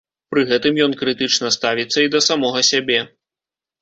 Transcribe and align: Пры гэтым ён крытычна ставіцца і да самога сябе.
Пры 0.33 0.43
гэтым 0.51 0.79
ён 0.85 0.95
крытычна 1.01 1.53
ставіцца 1.57 1.99
і 2.07 2.11
да 2.17 2.25
самога 2.29 2.67
сябе. 2.71 2.99